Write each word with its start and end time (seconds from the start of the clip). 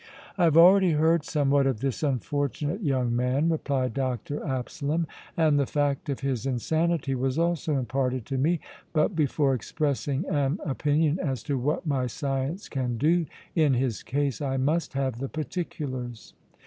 "I 0.35 0.45
have 0.45 0.57
already 0.57 0.93
heard 0.93 1.23
somewhat 1.23 1.67
of 1.67 1.79
this 1.79 2.01
unfortunate 2.01 2.81
young 2.81 3.15
man," 3.15 3.49
replied 3.49 3.93
Dr. 3.93 4.43
Absalom, 4.43 5.05
"and 5.37 5.59
the 5.59 5.67
fact 5.67 6.09
of 6.09 6.21
his 6.21 6.47
insanity 6.47 7.13
was 7.13 7.37
also 7.37 7.75
imparted 7.77 8.25
to 8.25 8.39
me, 8.39 8.61
but 8.93 9.15
before 9.15 9.53
expressing 9.53 10.25
an 10.27 10.57
opinion 10.65 11.19
as 11.19 11.43
to 11.43 11.55
what 11.59 11.85
my 11.85 12.07
science 12.07 12.67
can 12.67 12.97
do 12.97 13.27
in 13.53 13.75
his 13.75 14.01
case, 14.01 14.41
I 14.41 14.57
must 14.57 14.93
have 14.93 15.19
the 15.19 15.29
particulars." 15.29 16.33